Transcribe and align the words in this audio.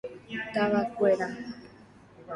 Tavakuéra. 0.53 1.27